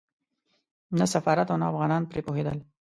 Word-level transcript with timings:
نه 0.99 1.05
سفارت 1.13 1.47
او 1.51 1.57
نه 1.61 1.65
افغانان 1.71 2.03
پرې 2.11 2.21
پوهېدل. 2.27 2.57